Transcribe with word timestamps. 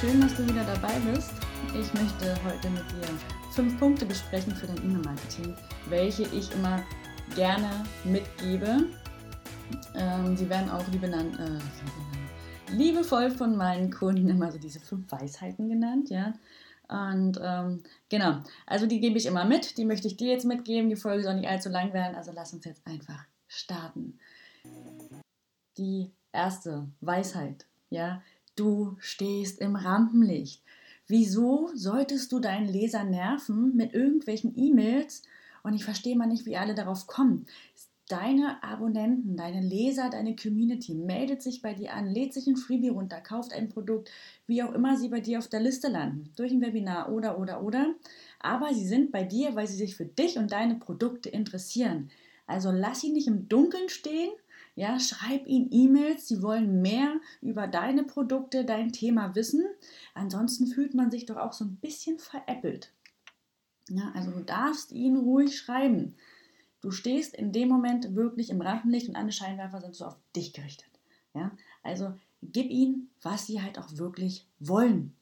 schön, 0.00 0.20
dass 0.20 0.34
du 0.34 0.46
wieder 0.46 0.64
dabei 0.64 0.98
bist. 1.12 1.32
Ich 1.68 1.92
möchte 1.94 2.34
heute 2.44 2.70
mit 2.70 2.82
dir 2.90 3.08
fünf 3.50 3.78
Punkte 3.78 4.06
besprechen 4.06 4.54
für 4.54 4.66
dein 4.66 4.76
E-Mail-Marketing, 4.78 5.54
welche 5.88 6.22
ich 6.24 6.52
immer 6.52 6.82
gerne 7.34 7.84
mitgebe. 8.04 8.86
Ähm, 9.94 10.36
sie 10.36 10.48
werden 10.48 10.70
auch 10.70 10.86
liebe 10.88 11.06
äh, 11.06 12.72
liebevoll 12.72 13.30
von 13.30 13.56
meinen 13.56 13.90
Kunden 13.90 14.28
immer 14.28 14.52
so 14.52 14.58
diese 14.58 14.80
fünf 14.80 15.10
Weisheiten 15.10 15.68
genannt, 15.68 16.08
ja. 16.08 16.34
Und 16.88 17.40
ähm, 17.42 17.82
genau, 18.08 18.42
also 18.66 18.86
die 18.86 19.00
gebe 19.00 19.18
ich 19.18 19.26
immer 19.26 19.44
mit, 19.44 19.76
die 19.76 19.84
möchte 19.84 20.08
ich 20.08 20.16
dir 20.16 20.28
jetzt 20.28 20.44
mitgeben. 20.44 20.88
Die 20.88 20.96
Folge 20.96 21.24
soll 21.24 21.34
nicht 21.34 21.48
allzu 21.48 21.68
lang 21.68 21.92
werden, 21.92 22.16
also 22.16 22.32
lass 22.32 22.52
uns 22.52 22.64
jetzt 22.64 22.86
einfach 22.86 23.24
starten. 23.48 24.18
Die 25.78 26.12
erste 26.32 26.88
Weisheit, 27.00 27.66
ja, 27.90 28.22
du 28.56 28.96
stehst 28.98 29.60
im 29.60 29.76
Rampenlicht. 29.76 30.62
Wieso 31.06 31.70
solltest 31.74 32.32
du 32.32 32.40
deinen 32.40 32.68
Leser 32.68 33.04
nerven 33.04 33.76
mit 33.76 33.94
irgendwelchen 33.94 34.58
E-Mails? 34.58 35.22
Und 35.62 35.74
ich 35.74 35.84
verstehe 35.84 36.16
mal 36.16 36.26
nicht, 36.26 36.46
wie 36.46 36.56
alle 36.56 36.74
darauf 36.74 37.06
kommen. 37.06 37.46
Deine 38.08 38.62
Abonnenten, 38.62 39.36
deine 39.36 39.60
Leser, 39.60 40.10
deine 40.10 40.36
Community 40.36 40.94
meldet 40.94 41.42
sich 41.42 41.60
bei 41.60 41.74
dir 41.74 41.92
an, 41.92 42.12
lädt 42.12 42.34
sich 42.34 42.46
ein 42.46 42.56
Freebie 42.56 42.90
runter, 42.90 43.20
kauft 43.20 43.52
ein 43.52 43.68
Produkt, 43.68 44.10
wie 44.46 44.62
auch 44.62 44.72
immer 44.72 44.96
sie 44.96 45.08
bei 45.08 45.20
dir 45.20 45.38
auf 45.38 45.48
der 45.48 45.60
Liste 45.60 45.88
landen, 45.88 46.30
durch 46.36 46.52
ein 46.52 46.60
Webinar 46.60 47.12
oder, 47.12 47.38
oder, 47.38 47.62
oder. 47.62 47.94
Aber 48.38 48.72
sie 48.74 48.86
sind 48.86 49.10
bei 49.10 49.24
dir, 49.24 49.56
weil 49.56 49.66
sie 49.66 49.76
sich 49.76 49.96
für 49.96 50.04
dich 50.04 50.38
und 50.38 50.52
deine 50.52 50.76
Produkte 50.76 51.28
interessieren. 51.28 52.10
Also 52.46 52.70
lass 52.70 53.00
sie 53.00 53.10
nicht 53.10 53.26
im 53.26 53.48
Dunkeln 53.48 53.88
stehen, 53.88 54.30
ja, 54.76 55.00
schreib 55.00 55.46
ihnen 55.46 55.72
E-Mails, 55.72 56.28
sie 56.28 56.42
wollen 56.42 56.82
mehr 56.82 57.18
über 57.40 57.66
deine 57.66 58.04
Produkte, 58.04 58.66
dein 58.66 58.92
Thema 58.92 59.34
wissen. 59.34 59.64
Ansonsten 60.14 60.66
fühlt 60.66 60.94
man 60.94 61.10
sich 61.10 61.24
doch 61.24 61.38
auch 61.38 61.54
so 61.54 61.64
ein 61.64 61.76
bisschen 61.76 62.18
veräppelt. 62.18 62.92
Ja, 63.88 64.12
also 64.14 64.30
du 64.30 64.40
darfst 64.40 64.92
ihnen 64.92 65.16
ruhig 65.16 65.56
schreiben. 65.56 66.14
Du 66.82 66.90
stehst 66.90 67.34
in 67.34 67.52
dem 67.52 67.68
Moment 67.68 68.14
wirklich 68.14 68.50
im 68.50 68.60
Rampenlicht 68.60 69.08
und 69.08 69.16
alle 69.16 69.32
Scheinwerfer 69.32 69.80
sind 69.80 69.94
so 69.94 70.04
auf 70.04 70.16
dich 70.36 70.52
gerichtet. 70.52 70.90
Ja, 71.32 71.52
also 71.82 72.12
gib 72.42 72.70
ihnen, 72.70 73.10
was 73.22 73.46
sie 73.46 73.62
halt 73.62 73.78
auch 73.78 73.96
wirklich 73.96 74.46
wollen. 74.60 75.16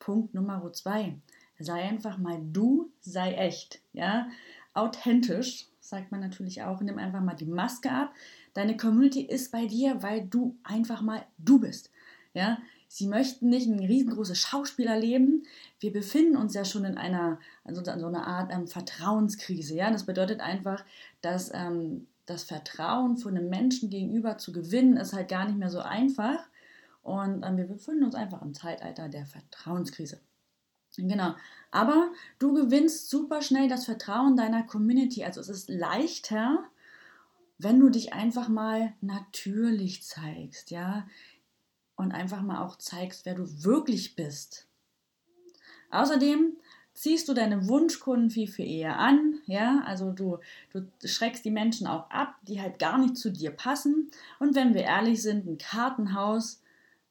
Punkt 0.00 0.34
Nummer 0.34 0.72
zwei. 0.72 1.16
Sei 1.60 1.80
einfach 1.82 2.18
mal 2.18 2.40
du, 2.52 2.90
sei 3.00 3.34
echt. 3.34 3.80
Ja, 3.92 4.28
authentisch, 4.72 5.68
sagt 5.78 6.10
man 6.10 6.20
natürlich 6.20 6.62
auch. 6.62 6.80
Nimm 6.80 6.98
einfach 6.98 7.20
mal 7.20 7.34
die 7.36 7.46
Maske 7.46 7.90
ab. 7.90 8.12
Deine 8.54 8.76
Community 8.76 9.22
ist 9.22 9.52
bei 9.52 9.66
dir, 9.66 10.02
weil 10.02 10.26
du 10.26 10.56
einfach 10.62 11.02
mal 11.02 11.26
du 11.38 11.58
bist. 11.58 11.90
Ja, 12.32 12.58
sie 12.88 13.06
möchten 13.06 13.48
nicht 13.48 13.68
ein 13.68 13.78
riesengroßes 13.80 14.38
Schauspielerleben. 14.38 15.46
Wir 15.80 15.92
befinden 15.92 16.36
uns 16.36 16.54
ja 16.54 16.64
schon 16.64 16.84
in 16.84 16.96
einer, 16.96 17.38
also 17.64 17.84
so 17.84 17.90
einer 17.90 18.26
Art 18.26 18.52
ähm, 18.52 18.66
Vertrauenskrise. 18.66 19.74
Ja, 19.74 19.90
das 19.90 20.06
bedeutet 20.06 20.40
einfach, 20.40 20.84
dass 21.20 21.52
ähm, 21.52 22.06
das 22.26 22.44
Vertrauen 22.44 23.16
von 23.16 23.36
einem 23.36 23.50
Menschen 23.50 23.90
gegenüber 23.90 24.38
zu 24.38 24.52
gewinnen, 24.52 24.96
ist 24.96 25.12
halt 25.12 25.28
gar 25.28 25.44
nicht 25.44 25.58
mehr 25.58 25.70
so 25.70 25.80
einfach. 25.80 26.38
Und 27.02 27.44
ähm, 27.44 27.56
wir 27.56 27.66
befinden 27.66 28.04
uns 28.04 28.14
einfach 28.14 28.42
im 28.42 28.54
Zeitalter 28.54 29.08
der 29.08 29.26
Vertrauenskrise. 29.26 30.20
Genau. 30.96 31.34
Aber 31.70 32.12
du 32.38 32.54
gewinnst 32.54 33.10
super 33.10 33.42
schnell 33.42 33.68
das 33.68 33.84
Vertrauen 33.84 34.36
deiner 34.36 34.62
Community. 34.62 35.24
Also 35.24 35.40
es 35.40 35.48
ist 35.48 35.68
leichter, 35.68 36.64
wenn 37.58 37.80
du 37.80 37.88
dich 37.88 38.12
einfach 38.12 38.48
mal 38.48 38.92
natürlich 39.00 40.02
zeigst, 40.02 40.70
ja, 40.70 41.06
und 41.96 42.12
einfach 42.12 42.42
mal 42.42 42.62
auch 42.62 42.76
zeigst, 42.76 43.24
wer 43.24 43.34
du 43.34 43.46
wirklich 43.62 44.16
bist. 44.16 44.66
Außerdem 45.90 46.56
ziehst 46.92 47.28
du 47.28 47.34
deine 47.34 47.68
Wunschkunden 47.68 48.30
viel, 48.30 48.48
viel 48.48 48.66
eher 48.66 48.98
an, 48.98 49.40
ja, 49.46 49.82
also 49.84 50.12
du, 50.12 50.38
du 50.72 50.88
schreckst 51.04 51.44
die 51.44 51.50
Menschen 51.50 51.86
auch 51.86 52.10
ab, 52.10 52.36
die 52.42 52.60
halt 52.60 52.78
gar 52.78 52.98
nicht 52.98 53.16
zu 53.16 53.30
dir 53.30 53.50
passen. 53.50 54.10
Und 54.38 54.54
wenn 54.54 54.74
wir 54.74 54.82
ehrlich 54.82 55.22
sind, 55.22 55.46
ein 55.46 55.58
Kartenhaus, 55.58 56.60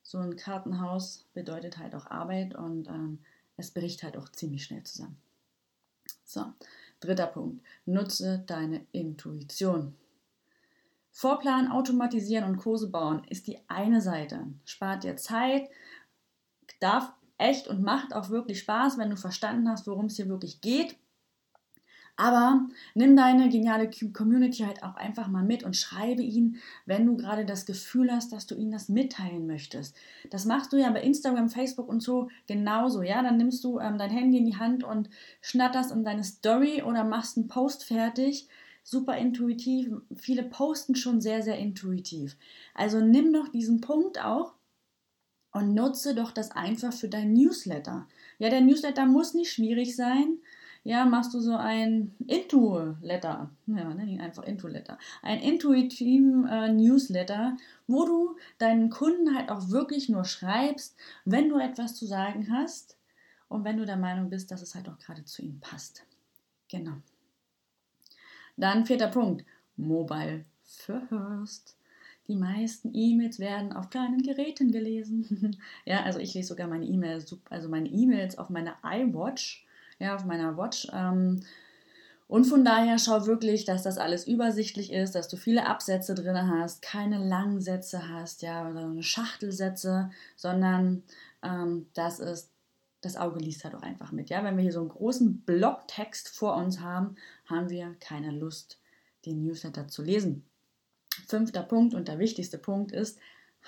so 0.02 0.18
ein 0.18 0.36
Kartenhaus 0.36 1.26
bedeutet 1.34 1.78
halt 1.78 1.96
auch 1.96 2.08
Arbeit 2.08 2.56
und 2.56 2.88
ähm, 2.88 3.20
es 3.56 3.72
bricht 3.72 4.04
halt 4.04 4.18
auch 4.18 4.30
ziemlich 4.30 4.66
schnell 4.66 4.84
zusammen. 4.84 5.18
So, 6.26 6.46
dritter 7.00 7.28
Punkt. 7.28 7.64
Nutze 7.86 8.44
deine 8.46 8.86
Intuition. 8.92 9.96
Vorplanen, 11.16 11.72
automatisieren 11.72 12.44
und 12.44 12.58
Kurse 12.58 12.90
bauen 12.90 13.22
ist 13.30 13.46
die 13.46 13.60
eine 13.68 14.02
Seite. 14.02 14.48
Spart 14.66 15.04
dir 15.04 15.16
Zeit, 15.16 15.70
darf 16.80 17.14
echt 17.38 17.68
und 17.68 17.84
macht 17.84 18.16
auch 18.16 18.30
wirklich 18.30 18.60
Spaß, 18.60 18.98
wenn 18.98 19.12
du 19.12 19.16
verstanden 19.16 19.70
hast, 19.70 19.86
worum 19.86 20.08
es 20.08 20.16
hier 20.16 20.28
wirklich 20.28 20.60
geht. 20.60 20.98
Aber 22.16 22.68
nimm 22.96 23.16
deine 23.16 23.50
geniale 23.50 23.90
Community 24.12 24.64
halt 24.64 24.84
auch 24.84 24.96
einfach 24.96 25.28
mal 25.28 25.44
mit 25.44 25.64
und 25.64 25.76
schreibe 25.76 26.24
ihnen, 26.24 26.58
wenn 26.86 27.06
du 27.06 27.16
gerade 27.16 27.46
das 27.46 27.66
Gefühl 27.66 28.12
hast, 28.12 28.34
dass 28.34 28.48
du 28.48 28.56
ihnen 28.56 28.72
das 28.72 28.90
mitteilen 28.90 29.46
möchtest. 29.48 29.96
Das 30.32 30.46
machst 30.46 30.74
du 30.74 30.78
ja 30.78 30.92
bei 30.92 31.02
Instagram, 31.02 31.50
Facebook 31.50 31.88
und 31.88 32.02
so 32.02 32.30
genauso. 32.48 33.04
Ja, 33.04 33.22
dann 33.22 33.38
nimmst 33.38 33.64
du 33.64 33.80
ähm, 33.80 33.98
dein 34.00 34.12
Handy 34.12 34.38
in 34.40 34.46
die 34.46 34.58
Hand 34.58 34.84
und 34.84 35.10
schnatterst 35.42 35.92
in 35.92 36.04
deine 36.04 36.24
Story 36.24 36.84
oder 36.84 37.04
machst 37.04 37.38
einen 37.38 37.48
Post 37.48 37.84
fertig. 37.84 38.48
Super 38.84 39.18
intuitiv. 39.18 39.94
Viele 40.16 40.44
posten 40.44 40.96
schon 40.96 41.22
sehr, 41.22 41.42
sehr 41.42 41.58
intuitiv. 41.58 42.38
Also 42.74 43.00
nimm 43.00 43.34
doch 43.34 43.48
diesen 43.48 43.82
Punkt 43.82 44.24
auch 44.24 44.54
und 45.52 45.74
nutze 45.74 46.16
doch 46.16 46.32
das 46.32 46.52
einfach 46.52 46.94
für 46.94 47.10
dein 47.10 47.34
Newsletter. 47.34 48.08
Ja, 48.40 48.50
der 48.50 48.62
Newsletter 48.62 49.06
muss 49.06 49.34
nicht 49.34 49.52
schwierig 49.52 49.96
sein 49.96 50.40
ja, 50.84 51.06
machst 51.06 51.34
du 51.34 51.40
so 51.40 51.56
ein 51.56 52.14
Intu-Letter, 52.28 53.50
ja, 53.68 53.94
nenn 53.94 54.08
ihn 54.08 54.22
einfach 54.22 54.44
Intu-Letter, 54.44 54.98
ein 55.22 55.40
intuitiven 55.40 56.46
äh, 56.46 56.72
Newsletter, 56.72 57.56
wo 57.88 58.06
du 58.06 58.36
deinen 58.58 58.90
Kunden 58.90 59.36
halt 59.36 59.50
auch 59.50 59.70
wirklich 59.70 60.10
nur 60.10 60.26
schreibst, 60.26 60.96
wenn 61.24 61.48
du 61.48 61.58
etwas 61.58 61.96
zu 61.96 62.06
sagen 62.06 62.52
hast 62.52 62.98
und 63.48 63.64
wenn 63.64 63.78
du 63.78 63.86
der 63.86 63.98
Meinung 63.98 64.30
bist, 64.30 64.52
dass 64.52 64.62
es 64.62 64.76
halt 64.76 64.90
auch 64.90 65.00
gerade 65.00 65.24
zu 65.24 65.42
ihnen 65.42 65.62
passt. 65.62 66.04
Genau. 66.68 66.98
Dann 68.58 68.86
vierter 68.86 69.08
Punkt, 69.08 69.46
Mobile 69.78 70.46
First. 70.64 71.78
Die 72.28 72.36
meisten 72.36 72.92
E-Mails 72.94 73.40
werden 73.40 73.74
auf 73.74 73.90
kleinen 73.90 74.22
Geräten 74.22 74.72
gelesen. 74.72 75.58
ja, 75.86 76.04
also 76.04 76.20
ich 76.20 76.34
lese 76.34 76.50
sogar 76.50 76.68
meine 76.68 76.86
E-Mails, 76.86 77.36
also 77.50 77.68
meine 77.68 77.90
E-Mails 77.90 78.38
auf 78.38 78.50
meiner 78.50 78.78
iWatch 78.84 79.66
ja, 80.00 80.16
auf 80.16 80.26
meiner 80.26 80.58
Watch. 80.58 80.88
Ähm, 80.94 81.42
und 82.28 82.46
von 82.46 82.66
daher 82.66 82.98
schau 83.00 83.26
wirklich, 83.26 83.66
dass 83.66 83.84
das 83.84 83.98
alles 83.98 84.28
übersichtlich 84.28 84.92
ist, 84.92 85.14
dass 85.14 85.28
du 85.28 85.38
viele 85.38 85.68
Absätze 85.68 86.16
drin 86.16 86.50
hast, 86.50 86.82
keine 86.82 87.18
langen 87.18 87.62
Sätze 87.62 88.10
hast, 88.10 88.42
ja, 88.42 88.70
oder 88.70 88.86
eine 88.86 89.04
Schachtelsätze, 89.04 90.10
sondern 90.36 91.04
ähm, 91.44 91.88
das 91.94 92.20
ist, 92.20 92.50
das 93.06 93.18
Auge 93.18 93.40
liest 93.40 93.64
halt 93.64 93.76
auch 93.76 93.82
einfach 93.82 94.12
mit. 94.12 94.30
Ja, 94.30 94.44
wenn 94.44 94.56
wir 94.56 94.64
hier 94.64 94.72
so 94.72 94.80
einen 94.80 94.90
großen 94.90 95.42
Blocktext 95.42 96.30
vor 96.30 96.56
uns 96.56 96.80
haben, 96.80 97.16
haben 97.46 97.70
wir 97.70 97.96
keine 98.00 98.32
Lust, 98.32 98.80
den 99.26 99.44
Newsletter 99.44 99.88
zu 99.88 100.02
lesen. 100.02 100.46
Fünfter 101.28 101.64
Punkt 101.64 101.94
und 101.94 102.08
der 102.08 102.20
wichtigste 102.20 102.58
Punkt 102.58 102.92
ist, 102.92 103.20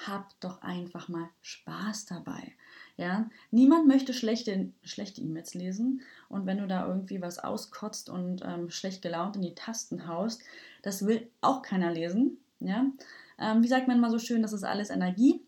hab 0.08 0.40
doch 0.40 0.62
einfach 0.62 1.08
mal 1.08 1.30
Spaß 1.42 2.06
dabei. 2.06 2.54
Ja, 2.98 3.30
niemand 3.52 3.88
möchte 3.88 4.14
schlechte 4.14 4.72
schlechte 4.84 5.22
E-Mails 5.22 5.54
lesen 5.54 6.02
und 6.30 6.46
wenn 6.46 6.60
du 6.60 6.68
da 6.68 6.88
irgendwie 6.88 7.22
was 7.22 7.40
auskotzt 7.40 8.10
und 8.10 8.42
ähm, 8.46 8.70
schlecht 8.70 9.02
gelaunt 9.02 9.36
in 9.36 9.42
die 9.42 9.56
Tasten 9.56 10.08
haust, 10.08 10.44
das 10.82 11.06
will 11.06 11.30
auch 11.42 11.62
keiner 11.62 11.92
lesen. 11.92 12.38
Ja, 12.60 12.86
ähm, 13.38 13.64
wie 13.64 13.68
sagt 13.68 13.88
man 13.88 14.00
mal 14.00 14.12
so 14.12 14.20
schön, 14.20 14.42
das 14.42 14.54
ist 14.54 14.64
alles 14.64 14.90
Energie 14.90 15.42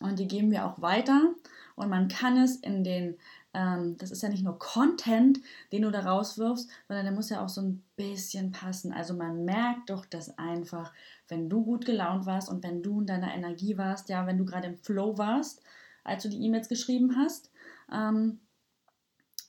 und 0.00 0.18
die 0.18 0.28
geben 0.28 0.50
wir 0.50 0.66
auch 0.66 0.80
weiter 0.82 1.34
und 1.80 1.88
man 1.88 2.08
kann 2.08 2.36
es 2.36 2.56
in 2.56 2.84
den 2.84 3.16
ähm, 3.52 3.96
das 3.98 4.10
ist 4.10 4.22
ja 4.22 4.28
nicht 4.28 4.44
nur 4.44 4.58
Content, 4.58 5.40
den 5.72 5.82
du 5.82 5.90
da 5.90 6.00
rauswirfst, 6.00 6.68
sondern 6.86 7.06
der 7.06 7.14
muss 7.14 7.30
ja 7.30 7.44
auch 7.44 7.48
so 7.48 7.60
ein 7.60 7.82
bisschen 7.96 8.52
passen. 8.52 8.92
Also 8.92 9.14
man 9.14 9.44
merkt 9.44 9.90
doch 9.90 10.06
das 10.06 10.38
einfach, 10.38 10.92
wenn 11.28 11.48
du 11.48 11.64
gut 11.64 11.84
gelaunt 11.84 12.26
warst 12.26 12.48
und 12.48 12.62
wenn 12.62 12.82
du 12.82 13.00
in 13.00 13.06
deiner 13.06 13.34
Energie 13.34 13.76
warst, 13.76 14.08
ja, 14.08 14.26
wenn 14.26 14.38
du 14.38 14.44
gerade 14.44 14.68
im 14.68 14.78
Flow 14.78 15.18
warst, 15.18 15.62
als 16.04 16.22
du 16.22 16.28
die 16.28 16.42
E-Mails 16.44 16.68
geschrieben 16.68 17.16
hast. 17.16 17.50
Ähm, 17.92 18.38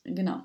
genau. 0.04 0.42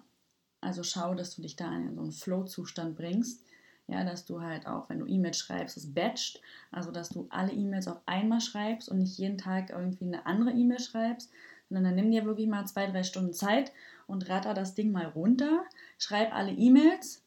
Also 0.61 0.83
schau, 0.83 1.15
dass 1.15 1.35
du 1.35 1.41
dich 1.41 1.55
da 1.55 1.75
in 1.75 1.95
so 1.95 2.01
einen 2.01 2.11
Flow-Zustand 2.11 2.95
bringst. 2.95 3.43
Ja, 3.89 4.03
dass 4.03 4.25
du 4.25 4.41
halt 4.41 4.67
auch, 4.67 4.89
wenn 4.89 4.99
du 4.99 5.05
E-Mails 5.05 5.37
schreibst, 5.37 5.77
es 5.77 5.93
batcht, 5.93 6.41
also 6.71 6.91
dass 6.91 7.07
du 7.07 7.25
alle 7.29 7.53
E-Mails 7.53 7.87
auf 7.87 8.01
einmal 8.05 8.41
schreibst 8.41 8.89
und 8.89 8.97
nicht 8.97 9.17
jeden 9.17 9.37
Tag 9.37 9.69
irgendwie 9.69 10.07
eine 10.07 10.25
andere 10.25 10.51
E-Mail 10.51 10.81
schreibst, 10.81 11.31
sondern 11.69 11.83
dann 11.85 11.95
nimm 11.95 12.11
dir 12.11 12.25
wirklich 12.25 12.47
mal 12.47 12.65
zwei, 12.65 12.87
drei 12.87 13.03
Stunden 13.03 13.33
Zeit 13.33 13.71
und 14.07 14.29
ratter 14.29 14.53
das 14.53 14.75
Ding 14.75 14.91
mal 14.91 15.05
runter, 15.05 15.63
schreib 15.97 16.33
alle 16.33 16.51
E-Mails 16.51 17.23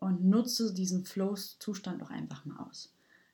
und 0.00 0.24
nutze 0.24 0.72
diesen 0.74 1.04
Flow-Zustand 1.04 2.02
auch 2.02 2.10
einfach 2.10 2.44
mal 2.44 2.58
aus. 2.68 2.92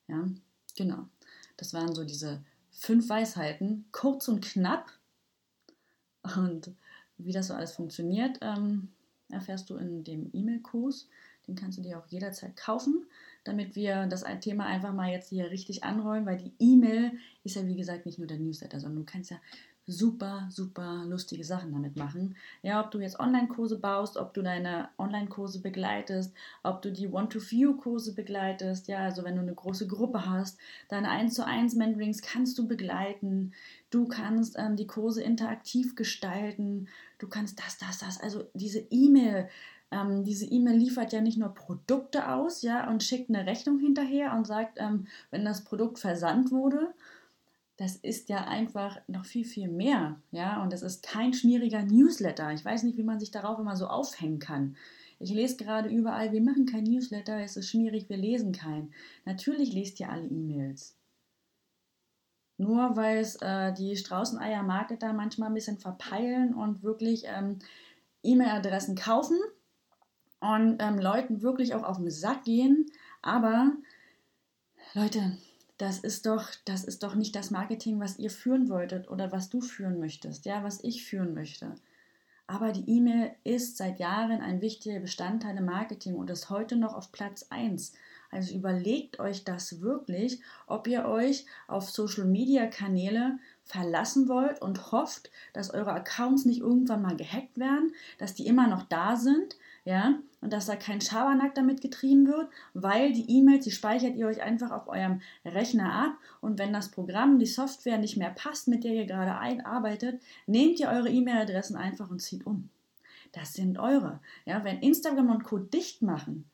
Ja, 0.09 0.29
genau. 0.77 1.09
Das 1.57 1.75
waren 1.75 1.95
so 1.95 2.05
diese 2.05 2.43
fünf 2.71 3.09
Weisheiten, 3.09 3.85
kurz 3.93 4.29
und 4.29 4.45
knapp, 4.45 4.91
Und 6.37 6.71
wie 7.19 7.33
das 7.33 7.49
so 7.49 7.55
alles 7.55 7.73
funktioniert, 7.73 8.39
ähm, 8.41 8.89
erfährst 9.29 9.71
du 9.71 9.77
in 9.77 10.05
dem 10.05 10.31
E-Mail-Kurs. 10.33 11.09
Den 11.47 11.57
kannst 11.57 11.79
du 11.79 11.83
dir 11.83 11.99
auch 11.99 12.07
jederzeit 12.07 12.57
kaufen, 12.57 13.07
damit 13.45 13.77
wir 13.77 14.07
das 14.07 14.25
Thema 14.41 14.67
einfach 14.67 14.93
mal 14.93 15.11
jetzt 15.11 15.29
hier 15.29 15.51
richtig 15.51 15.85
anrollen, 15.85 16.27
weil 16.27 16.39
die 16.39 16.53
E-Mail 16.59 17.13
ist 17.45 17.57
ja 17.57 17.67
wie 17.67 17.77
gesagt 17.77 18.07
nicht 18.07 18.19
nur 18.19 18.27
der 18.27 18.39
Newsletter, 18.39 18.81
sondern 18.81 19.05
du 19.05 19.13
kannst 19.13 19.31
ja 19.31 19.39
super, 19.87 20.47
super 20.51 21.05
lustige 21.07 21.45
Sachen 21.45 21.73
damit 21.73 21.97
machen. 21.97 22.37
Ja, 22.63 22.83
ob 22.83 22.91
du 22.91 23.01
jetzt 23.01 23.21
Online-Kurse 23.21 23.79
baust, 23.79 24.17
ob 24.17 24.33
du 24.33 24.43
deine 24.43 24.89
Online-Kurse 24.99 25.61
begleitest, 25.61 26.33
ob 26.63 26.81
du 26.81 26.91
die 26.91 27.09
One-to-Few-Kurse 27.09 28.15
begleitest, 28.15 28.89
ja, 28.89 29.01
also 29.01 29.25
wenn 29.25 29.37
du 29.37 29.43
eine 29.43 29.55
große 29.55 29.87
Gruppe 29.87 30.27
hast, 30.27 30.59
deine 30.89 31.11
1 31.11 31.35
zu 31.35 31.45
1 31.45 31.75
Mentorings 31.75 32.23
kannst 32.23 32.59
du 32.59 32.67
begleiten. 32.67 33.53
Du 33.91 34.09
kannst 34.09 34.57
ähm, 34.59 34.77
die 34.77 34.87
Kurse 34.87 35.23
interaktiv 35.23 35.95
gestalten. 35.95 36.89
Du 37.19 37.29
kannst 37.29 37.59
das, 37.61 37.79
das, 37.79 37.99
das. 37.99 38.21
Also 38.21 38.45
diese 38.55 38.81
E-Mail, 38.91 39.49
ähm, 39.95 40.25
diese 40.25 40.47
E-Mail 40.47 40.77
liefert 40.77 41.13
ja 41.13 41.21
nicht 41.21 41.39
nur 41.39 41.55
Produkte 41.55 42.29
aus, 42.33 42.63
ja, 42.63 42.91
und 42.91 43.03
schickt 43.03 43.29
eine 43.29 43.47
Rechnung 43.47 43.79
hinterher 43.79 44.35
und 44.35 44.47
sagt, 44.47 44.79
ähm, 44.81 45.07
wenn 45.31 45.45
das 45.45 45.65
Produkt 45.65 45.99
versandt 45.99 46.51
wurde, 46.51 46.93
das 47.77 47.97
ist 47.97 48.29
ja 48.29 48.45
einfach 48.47 49.01
noch 49.09 49.25
viel, 49.25 49.45
viel 49.45 49.69
mehr. 49.69 50.21
Ja, 50.31 50.63
und 50.63 50.73
das 50.73 50.83
ist 50.83 51.03
kein 51.03 51.33
schmieriger 51.33 51.83
Newsletter. 51.83 52.53
Ich 52.53 52.65
weiß 52.65 52.83
nicht, 52.85 52.97
wie 52.97 53.03
man 53.03 53.21
sich 53.21 53.31
darauf 53.31 53.59
immer 53.59 53.77
so 53.77 53.87
aufhängen 53.87 54.39
kann. 54.39 54.77
Ich 55.19 55.31
lese 55.31 55.57
gerade 55.57 55.89
überall, 55.89 56.33
wir 56.33 56.43
machen 56.43 56.67
kein 56.67 56.85
Newsletter, 56.85 57.41
es 57.41 57.57
ist 57.57 57.71
schmierig, 57.71 58.09
wir 58.09 58.17
lesen 58.17 58.53
keinen. 58.53 58.93
Natürlich 59.25 59.73
lest 59.73 60.01
ihr 60.01 60.11
alle 60.11 60.27
E-Mails. 60.27 60.97
Nur 62.59 62.97
weil 62.97 63.19
es 63.19 63.37
äh, 63.37 63.73
die 63.73 63.97
Straußeneier-Marketer 63.97 65.13
manchmal 65.13 65.49
ein 65.49 65.55
bisschen 65.55 65.79
verpeilen 65.79 66.55
und 66.55 66.83
wirklich 66.83 67.25
ähm, 67.27 67.59
E-Mail-Adressen 68.23 68.95
kaufen 68.97 69.39
und 70.45 70.77
ähm, 70.81 70.99
Leuten 70.99 71.43
wirklich 71.43 71.75
auch 71.75 71.85
auf 71.85 71.97
den 71.97 72.11
Sack 72.11 72.45
gehen. 72.45 72.87
Aber 73.23 73.73
Leute, 74.93 75.39
das 75.79 75.99
ist 75.99 76.27
doch, 76.27 76.51
das 76.67 76.85
ist 76.85 77.03
doch 77.03 77.15
nicht 77.15 77.35
das 77.35 77.51
Marketing, 77.51 77.99
was 77.99 78.19
ihr 78.19 78.31
führen 78.31 78.69
wolltet 78.69 79.09
oder 79.11 79.33
was 79.33 79.49
du 79.49 79.61
führen 79.61 79.99
möchtest, 79.99 80.45
ja, 80.45 80.63
was 80.63 80.85
ich 80.85 81.05
führen 81.05 81.35
möchte. 81.35 81.75
Aber 82.47 82.73
die 82.73 82.89
E-Mail 82.89 83.35
ist 83.43 83.79
seit 83.79 83.99
Jahren 83.99 84.43
ein 84.43 84.61
wichtiger 84.61 85.01
Bestandteil 85.01 85.57
im 85.57 85.65
Marketing 85.65 86.15
und 86.15 86.29
ist 86.29 86.51
heute 86.51 86.77
noch 86.77 86.93
auf 86.93 87.11
Platz 87.11 87.47
1. 87.49 87.95
Also 88.31 88.55
überlegt 88.55 89.21
euch 89.21 89.45
das 89.45 89.81
wirklich, 89.81 90.41
ob 90.67 90.87
ihr 90.87 91.07
euch 91.07 91.47
auf 91.69 91.89
Social 91.89 92.25
Media 92.25 92.67
Kanäle 92.67 93.39
verlassen 93.65 94.29
wollt 94.29 94.61
und 94.61 94.93
hofft, 94.93 95.31
dass 95.55 95.71
eure 95.71 95.93
Accounts 95.93 96.45
nicht 96.45 96.61
irgendwann 96.61 97.01
mal 97.01 97.17
gehackt 97.17 97.59
werden, 97.59 97.95
dass 98.19 98.35
die 98.35 98.47
immer 98.47 98.67
noch 98.67 98.83
da 98.83 99.17
sind, 99.17 99.57
ja, 99.85 100.19
und 100.45 100.53
dass 100.53 100.67
da 100.67 100.77
kein 100.77 101.01
Schabernack 101.01 101.55
damit 101.55 101.81
getrieben 101.81 102.29
wird, 102.29 102.51
weil 102.75 103.15
die 103.15 103.31
E-Mails, 103.31 103.65
die 103.65 103.71
speichert 103.71 104.15
ihr 104.15 104.27
euch 104.27 104.43
einfach 104.43 104.73
auf 104.73 104.89
eurem 104.89 105.23
Rechner 105.43 105.91
ab 105.91 106.19
und 106.43 106.59
wenn 106.59 106.71
das 106.71 106.91
Programm, 106.91 107.39
die 107.39 107.47
Software 107.47 107.97
nicht 107.97 108.19
mehr 108.19 108.29
passt, 108.29 108.69
mit 108.69 108.85
der 108.85 108.93
ihr 108.93 109.07
gerade 109.07 109.65
arbeitet, 109.65 110.21
nehmt 110.47 110.79
ihr 110.79 110.91
eure 110.91 111.09
E-Mail-Adressen 111.09 111.77
einfach 111.77 112.11
und 112.11 112.21
zieht 112.21 112.45
um. 112.45 112.69
Das 113.33 113.55
sind 113.55 113.79
eure. 113.79 114.21
Ja, 114.45 114.63
wenn 114.65 114.81
Instagram 114.81 115.31
und 115.31 115.45
Co. 115.45 115.57
dicht 115.57 116.03
machen, 116.03 116.45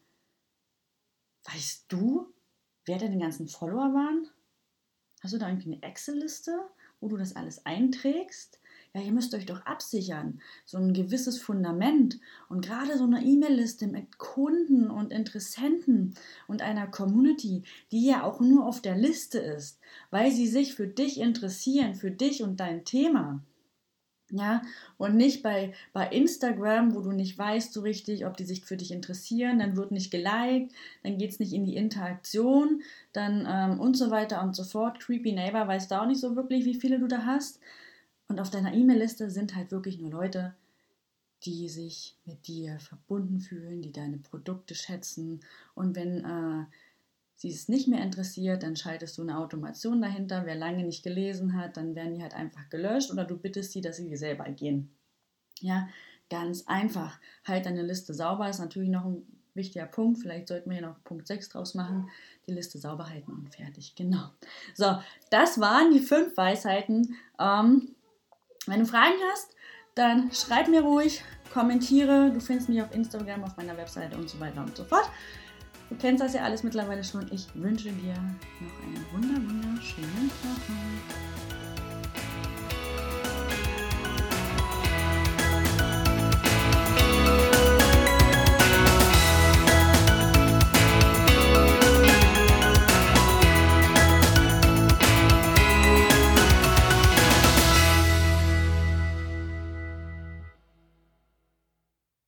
weißt 1.52 1.86
du, 1.88 2.32
wer 2.86 2.98
denn 2.98 3.10
den 3.10 3.20
ganzen 3.20 3.48
Follower 3.48 3.92
waren? 3.92 4.28
Hast 5.20 5.34
du 5.34 5.38
da 5.38 5.48
irgendwie 5.48 5.72
eine 5.72 5.82
Excel-Liste, 5.82 6.60
wo 7.00 7.08
du 7.08 7.16
das 7.16 7.34
alles 7.34 7.66
einträgst? 7.66 8.59
Ja, 8.92 9.00
ihr 9.00 9.12
müsst 9.12 9.34
euch 9.34 9.46
doch 9.46 9.64
absichern, 9.66 10.40
so 10.64 10.78
ein 10.78 10.92
gewisses 10.92 11.38
Fundament 11.38 12.18
und 12.48 12.64
gerade 12.64 12.98
so 12.98 13.04
eine 13.04 13.24
E-Mail-Liste 13.24 13.86
mit 13.86 14.18
Kunden 14.18 14.90
und 14.90 15.12
Interessenten 15.12 16.14
und 16.48 16.62
einer 16.62 16.88
Community, 16.88 17.62
die 17.92 18.06
ja 18.06 18.24
auch 18.24 18.40
nur 18.40 18.66
auf 18.66 18.80
der 18.82 18.96
Liste 18.96 19.38
ist, 19.38 19.78
weil 20.10 20.32
sie 20.32 20.48
sich 20.48 20.74
für 20.74 20.88
dich 20.88 21.20
interessieren, 21.20 21.94
für 21.94 22.10
dich 22.10 22.42
und 22.42 22.58
dein 22.58 22.84
Thema. 22.84 23.42
Ja, 24.32 24.62
und 24.96 25.16
nicht 25.16 25.42
bei, 25.42 25.72
bei 25.92 26.06
Instagram, 26.06 26.94
wo 26.94 27.00
du 27.00 27.10
nicht 27.10 27.36
weißt 27.36 27.72
so 27.72 27.80
richtig, 27.80 28.26
ob 28.26 28.36
die 28.36 28.44
sich 28.44 28.64
für 28.64 28.76
dich 28.76 28.92
interessieren, 28.92 29.58
dann 29.58 29.76
wird 29.76 29.90
nicht 29.90 30.12
geliked, 30.12 30.72
dann 31.02 31.18
geht 31.18 31.30
es 31.32 31.40
nicht 31.40 31.52
in 31.52 31.64
die 31.64 31.74
Interaktion, 31.74 32.82
dann 33.12 33.44
ähm, 33.50 33.80
und 33.80 33.96
so 33.96 34.12
weiter 34.12 34.40
und 34.44 34.54
so 34.54 34.62
fort. 34.62 35.00
Creepy 35.00 35.32
Neighbor 35.32 35.66
weißt 35.66 35.90
du 35.90 36.00
auch 36.00 36.06
nicht 36.06 36.20
so 36.20 36.36
wirklich, 36.36 36.64
wie 36.64 36.76
viele 36.76 37.00
du 37.00 37.08
da 37.08 37.24
hast. 37.24 37.58
Und 38.30 38.38
auf 38.38 38.48
deiner 38.48 38.72
E-Mail-Liste 38.72 39.28
sind 39.28 39.56
halt 39.56 39.72
wirklich 39.72 39.98
nur 39.98 40.12
Leute, 40.12 40.54
die 41.42 41.68
sich 41.68 42.16
mit 42.24 42.46
dir 42.46 42.78
verbunden 42.78 43.40
fühlen, 43.40 43.82
die 43.82 43.90
deine 43.90 44.18
Produkte 44.18 44.76
schätzen. 44.76 45.40
Und 45.74 45.96
wenn 45.96 46.24
äh, 46.24 46.64
sie 47.34 47.50
es 47.50 47.68
nicht 47.68 47.88
mehr 47.88 48.04
interessiert, 48.04 48.62
dann 48.62 48.76
schaltest 48.76 49.18
du 49.18 49.22
eine 49.22 49.36
Automation 49.36 50.00
dahinter. 50.00 50.46
Wer 50.46 50.54
lange 50.54 50.84
nicht 50.84 51.02
gelesen 51.02 51.56
hat, 51.56 51.76
dann 51.76 51.96
werden 51.96 52.14
die 52.14 52.22
halt 52.22 52.34
einfach 52.34 52.68
gelöscht 52.70 53.10
oder 53.10 53.24
du 53.24 53.36
bittest 53.36 53.72
sie, 53.72 53.80
dass 53.80 53.96
sie 53.96 54.16
selber 54.16 54.44
gehen. 54.44 54.92
Ja, 55.58 55.88
ganz 56.30 56.68
einfach. 56.68 57.18
Halt 57.44 57.66
deine 57.66 57.82
Liste 57.82 58.14
sauber 58.14 58.48
ist 58.48 58.60
natürlich 58.60 58.90
noch 58.90 59.06
ein 59.06 59.26
wichtiger 59.54 59.86
Punkt. 59.86 60.20
Vielleicht 60.20 60.46
sollten 60.46 60.70
wir 60.70 60.78
hier 60.78 60.86
noch 60.86 61.02
Punkt 61.02 61.26
6 61.26 61.48
draus 61.48 61.74
machen. 61.74 62.08
Die 62.46 62.52
Liste 62.52 62.78
sauber 62.78 63.10
halten 63.10 63.32
und 63.32 63.52
fertig. 63.52 63.96
Genau. 63.96 64.30
So, 64.76 65.00
das 65.30 65.58
waren 65.58 65.92
die 65.92 65.98
fünf 65.98 66.36
Weisheiten. 66.36 67.16
Ähm, 67.40 67.96
wenn 68.66 68.80
du 68.80 68.86
Fragen 68.86 69.16
hast, 69.32 69.54
dann 69.94 70.30
schreib 70.32 70.68
mir 70.68 70.82
ruhig, 70.82 71.22
kommentiere. 71.52 72.30
Du 72.32 72.40
findest 72.40 72.68
mich 72.68 72.80
auf 72.82 72.94
Instagram, 72.94 73.44
auf 73.44 73.56
meiner 73.56 73.76
Webseite 73.76 74.16
und 74.16 74.28
so 74.28 74.38
weiter 74.40 74.60
und 74.60 74.76
so 74.76 74.84
fort. 74.84 75.10
Du 75.88 75.96
kennst 75.96 76.22
das 76.22 76.34
ja 76.34 76.42
alles 76.42 76.62
mittlerweile 76.62 77.02
schon. 77.02 77.26
Ich 77.32 77.48
wünsche 77.54 77.90
dir 77.90 78.14
noch 78.60 78.82
einen 78.82 79.06
wunder 79.12 79.36
wunderschönen 79.36 80.30
Tag. 80.42 81.59